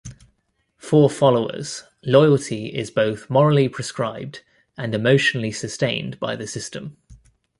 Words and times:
For 0.77 1.11
followers, 1.11 1.83
loyalty 2.03 2.69
is 2.69 2.89
both 2.89 3.29
morally 3.29 3.69
prescribed 3.69 4.41
and 4.75 4.95
emotionally 4.95 5.51
sustained 5.51 6.19
by 6.19 6.35
the 6.35 6.47
system. 6.47 6.97